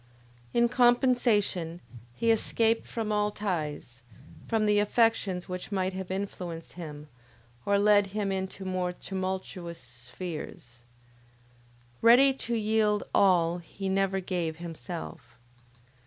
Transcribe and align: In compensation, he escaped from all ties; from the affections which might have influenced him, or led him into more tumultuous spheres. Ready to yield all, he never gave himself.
In 0.51 0.67
compensation, 0.67 1.79
he 2.15 2.31
escaped 2.31 2.87
from 2.87 3.11
all 3.11 3.29
ties; 3.29 4.01
from 4.47 4.65
the 4.65 4.79
affections 4.79 5.47
which 5.47 5.71
might 5.71 5.93
have 5.93 6.09
influenced 6.09 6.73
him, 6.73 7.07
or 7.67 7.77
led 7.77 8.07
him 8.07 8.31
into 8.31 8.65
more 8.65 8.93
tumultuous 8.93 9.77
spheres. 9.79 10.81
Ready 12.01 12.33
to 12.33 12.55
yield 12.55 13.03
all, 13.13 13.59
he 13.59 13.89
never 13.89 14.19
gave 14.19 14.55
himself. 14.57 15.37